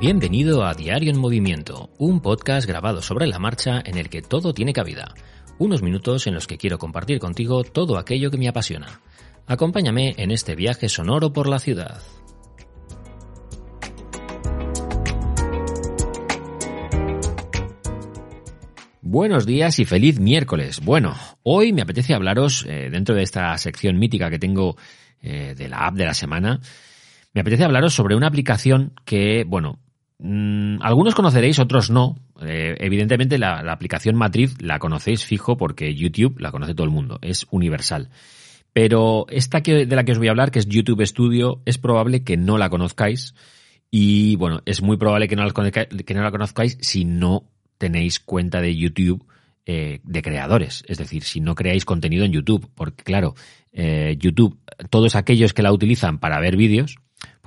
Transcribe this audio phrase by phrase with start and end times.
[0.00, 4.54] Bienvenido a Diario en Movimiento, un podcast grabado sobre la marcha en el que todo
[4.54, 5.12] tiene cabida.
[5.58, 9.00] Unos minutos en los que quiero compartir contigo todo aquello que me apasiona.
[9.48, 12.00] Acompáñame en este viaje sonoro por la ciudad.
[19.02, 20.78] Buenos días y feliz miércoles.
[20.78, 24.76] Bueno, hoy me apetece hablaros, eh, dentro de esta sección mítica que tengo
[25.20, 26.60] eh, de la app de la semana,
[27.34, 29.80] me apetece hablaros sobre una aplicación que, bueno,
[30.20, 32.16] algunos conoceréis, otros no.
[32.42, 37.18] Eh, evidentemente la, aplicación matriz la conocéis fijo porque YouTube la conoce todo el mundo,
[37.22, 38.10] es universal.
[38.72, 41.78] Pero esta que, de la que os voy a hablar, que es YouTube Studio, es
[41.78, 43.34] probable que no la conozcáis.
[43.90, 48.20] Y bueno, es muy probable que no la, que no la conozcáis si no tenéis
[48.20, 49.24] cuenta de YouTube
[49.66, 50.84] eh, de creadores.
[50.88, 52.70] Es decir, si no creáis contenido en YouTube.
[52.74, 53.34] Porque claro,
[53.72, 54.58] eh, YouTube,
[54.90, 56.96] todos aquellos que la utilizan para ver vídeos,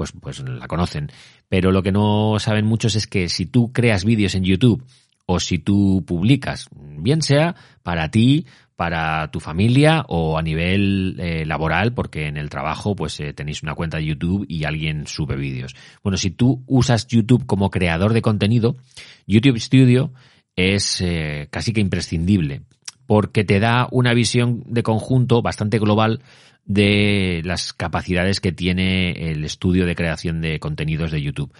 [0.01, 1.11] pues, pues la conocen.
[1.47, 4.83] Pero lo que no saben muchos es que si tú creas vídeos en YouTube
[5.27, 11.45] o si tú publicas, bien sea para ti, para tu familia o a nivel eh,
[11.45, 15.35] laboral, porque en el trabajo pues eh, tenéis una cuenta de YouTube y alguien sube
[15.35, 15.75] vídeos.
[16.03, 18.77] Bueno, si tú usas YouTube como creador de contenido,
[19.27, 20.11] YouTube Studio
[20.55, 22.63] es eh, casi que imprescindible,
[23.11, 26.21] porque te da una visión de conjunto bastante global
[26.63, 31.51] de las capacidades que tiene el estudio de creación de contenidos de YouTube.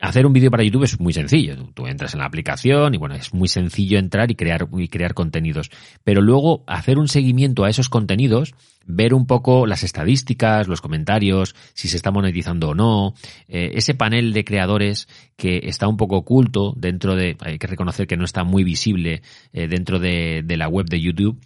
[0.00, 1.56] Hacer un vídeo para YouTube es muy sencillo.
[1.74, 5.12] Tú entras en la aplicación y bueno, es muy sencillo entrar y crear, y crear
[5.12, 5.70] contenidos.
[6.04, 8.54] Pero luego hacer un seguimiento a esos contenidos,
[8.86, 13.12] ver un poco las estadísticas, los comentarios, si se está monetizando o no,
[13.46, 15.06] eh, ese panel de creadores
[15.36, 19.20] que está un poco oculto dentro de, hay que reconocer que no está muy visible
[19.52, 21.38] eh, dentro de, de la web de YouTube.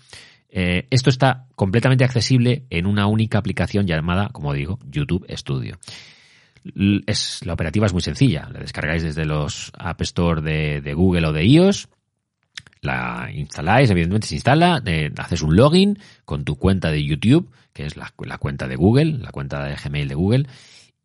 [0.56, 5.76] Eh, esto está completamente accesible en una única aplicación llamada, como digo, YouTube Studio.
[7.06, 8.48] Es, la operativa es muy sencilla.
[8.52, 11.88] La descargáis desde los App Store de, Google o de iOS.
[12.80, 17.86] La instaláis, evidentemente se instala, eh, haces un login con tu cuenta de YouTube, que
[17.86, 20.46] es la, la cuenta de Google, la cuenta de Gmail de Google,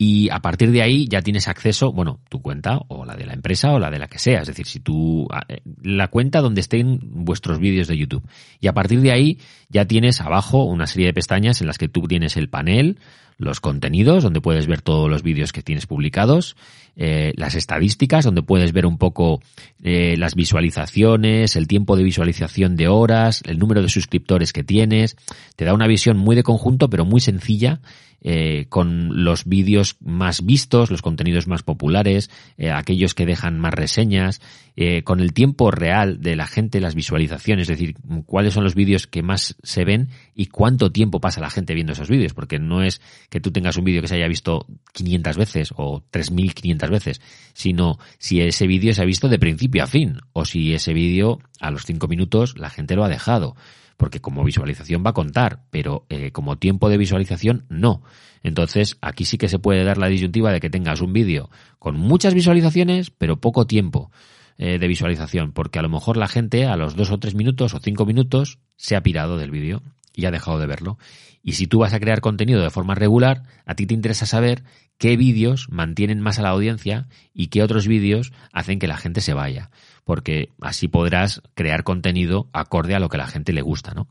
[0.01, 3.33] y a partir de ahí ya tienes acceso, bueno, tu cuenta o la de la
[3.33, 6.61] empresa o la de la que sea, es decir, si tú eh, la cuenta donde
[6.61, 8.23] estén vuestros vídeos de YouTube.
[8.61, 11.89] Y a partir de ahí ya tienes abajo una serie de pestañas en las que
[11.89, 12.97] tú tienes el panel,
[13.37, 16.55] los contenidos, donde puedes ver todos los vídeos que tienes publicados,
[16.95, 19.41] eh, las estadísticas, donde puedes ver un poco
[19.83, 25.17] eh, las visualizaciones, el tiempo de visualización de horas, el número de suscriptores que tienes.
[25.57, 27.81] Te da una visión muy de conjunto, pero muy sencilla
[28.21, 33.73] eh, con los vídeos más vistos, los contenidos más populares, eh, aquellos que dejan más
[33.73, 34.41] reseñas,
[34.75, 38.75] eh, con el tiempo real de la gente, las visualizaciones, es decir, cuáles son los
[38.75, 42.59] vídeos que más se ven y cuánto tiempo pasa la gente viendo esos vídeos, porque
[42.59, 46.89] no es que tú tengas un vídeo que se haya visto 500 veces o 3.500
[46.89, 47.21] veces,
[47.53, 51.39] sino si ese vídeo se ha visto de principio a fin o si ese vídeo
[51.59, 53.55] a los 5 minutos la gente lo ha dejado
[53.99, 58.01] porque como visualización va a contar, pero eh, como tiempo de visualización no.
[58.43, 61.49] Entonces, aquí sí que se puede dar la disyuntiva de que tengas un vídeo
[61.79, 64.09] con muchas visualizaciones, pero poco tiempo
[64.57, 67.73] eh, de visualización, porque a lo mejor la gente a los dos o tres minutos
[67.73, 69.83] o cinco minutos se ha pirado del vídeo
[70.19, 70.97] y ha dejado de verlo.
[71.41, 74.63] Y si tú vas a crear contenido de forma regular, a ti te interesa saber
[74.97, 79.21] qué vídeos mantienen más a la audiencia y qué otros vídeos hacen que la gente
[79.21, 79.69] se vaya
[80.09, 84.07] porque así podrás crear contenido acorde a lo que la gente le gusta, ¿no?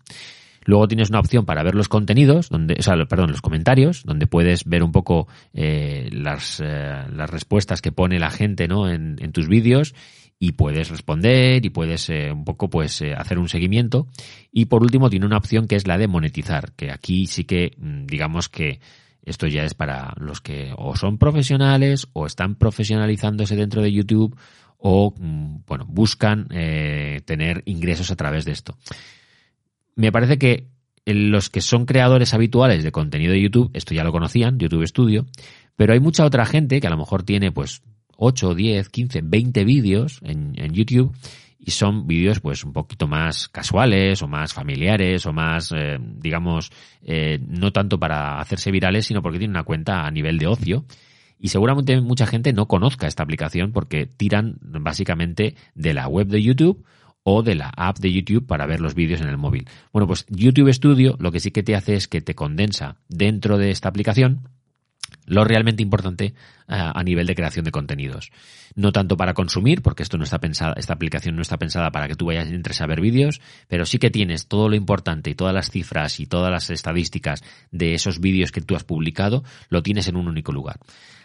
[0.64, 4.28] Luego tienes una opción para ver los contenidos, donde, o sea, perdón, los comentarios, donde
[4.28, 8.88] puedes ver un poco eh, las, eh, las respuestas que pone la gente, ¿no?
[8.88, 9.92] En, en tus vídeos
[10.38, 14.06] y puedes responder y puedes eh, un poco pues hacer un seguimiento
[14.52, 17.72] y por último tiene una opción que es la de monetizar que aquí sí que
[17.76, 18.80] mm, digamos que
[19.24, 24.36] esto ya es para los que o son profesionales o están profesionalizándose dentro de YouTube
[24.78, 28.76] o mm, bueno, buscan eh, tener ingresos a través de esto.
[29.96, 30.68] Me parece que
[31.04, 35.26] los que son creadores habituales de contenido de YouTube, esto ya lo conocían, YouTube Studio,
[35.76, 37.82] pero hay mucha otra gente que a lo mejor tiene pues
[38.20, 41.14] 8, 10, 15, 20 vídeos en, en YouTube
[41.58, 46.70] y son vídeos pues un poquito más casuales o más familiares o más, eh, digamos,
[47.02, 50.84] eh, no tanto para hacerse virales, sino porque tienen una cuenta a nivel de ocio.
[51.38, 56.42] Y seguramente mucha gente no conozca esta aplicación porque tiran básicamente de la web de
[56.42, 56.84] YouTube
[57.22, 59.68] o de la app de YouTube para ver los vídeos en el móvil.
[59.92, 63.58] Bueno, pues YouTube Studio lo que sí que te hace es que te condensa dentro
[63.58, 64.48] de esta aplicación
[65.28, 66.32] lo realmente importante eh,
[66.66, 68.30] a nivel de creación de contenidos.
[68.74, 72.08] No tanto para consumir, porque esto no está pensada, esta aplicación no está pensada para
[72.08, 75.34] que tú vayas entres a ver vídeos, pero sí que tienes todo lo importante y
[75.34, 79.82] todas las cifras y todas las estadísticas de esos vídeos que tú has publicado, lo
[79.82, 80.80] tienes en un único lugar.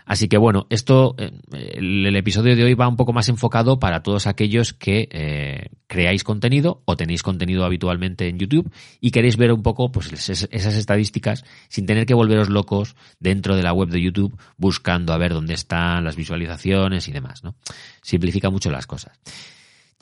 [0.06, 4.04] Así que bueno, esto, eh, el, episodio de hoy va un poco más enfocado para
[4.04, 9.52] todos aquellos que eh, creáis contenido o tenéis contenido habitualmente en YouTube y queréis ver
[9.52, 14.02] un poco pues esas estadísticas sin tener que volveros locos dentro de la web de
[14.02, 17.56] YouTube buscando a ver dónde están las visualizaciones y demás, ¿no?
[18.02, 19.20] Simplifica mucho las cosas.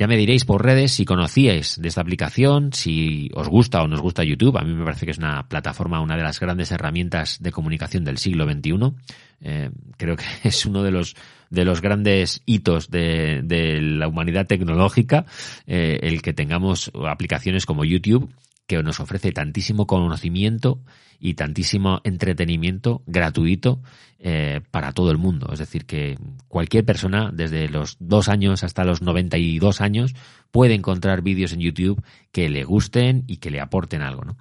[0.01, 3.93] Ya me diréis por redes si conocíais de esta aplicación, si os gusta o no
[3.93, 4.57] os gusta YouTube.
[4.57, 8.03] A mí me parece que es una plataforma, una de las grandes herramientas de comunicación
[8.03, 8.95] del siglo XXI.
[9.41, 11.15] Eh, creo que es uno de los
[11.51, 13.43] de los grandes hitos de,
[13.79, 15.27] la humanidad tecnológica,
[15.67, 18.33] eh, el que tengamos aplicaciones como YouTube
[18.71, 20.79] que nos ofrece tantísimo conocimiento
[21.19, 23.81] y tantísimo entretenimiento gratuito
[24.17, 25.49] eh, para todo el mundo.
[25.51, 30.15] Es decir, que cualquier persona, desde los dos años hasta los 92 años,
[30.51, 32.01] puede encontrar vídeos en YouTube
[32.31, 34.37] que le gusten y que le aporten algo.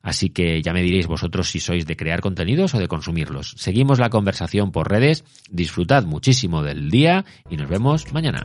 [0.00, 3.54] Así que ya me diréis vosotros si sois de crear contenidos o de consumirlos.
[3.56, 8.44] Seguimos la conversación por redes, disfrutad muchísimo del día y nos vemos mañana.